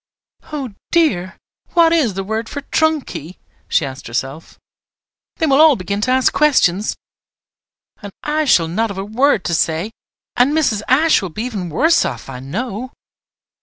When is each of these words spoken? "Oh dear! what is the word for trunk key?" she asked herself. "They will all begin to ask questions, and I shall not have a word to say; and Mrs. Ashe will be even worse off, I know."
"Oh 0.51 0.73
dear! 0.89 1.37
what 1.73 1.93
is 1.93 2.15
the 2.15 2.23
word 2.23 2.49
for 2.49 2.61
trunk 2.61 3.05
key?" 3.05 3.37
she 3.67 3.85
asked 3.85 4.07
herself. 4.07 4.57
"They 5.35 5.45
will 5.45 5.61
all 5.61 5.75
begin 5.75 6.01
to 6.01 6.09
ask 6.09 6.33
questions, 6.33 6.95
and 8.01 8.11
I 8.23 8.45
shall 8.45 8.67
not 8.67 8.89
have 8.89 8.97
a 8.97 9.05
word 9.05 9.43
to 9.45 9.53
say; 9.53 9.91
and 10.35 10.53
Mrs. 10.53 10.81
Ashe 10.87 11.21
will 11.21 11.29
be 11.29 11.43
even 11.43 11.69
worse 11.69 12.03
off, 12.03 12.29
I 12.29 12.39
know." 12.39 12.93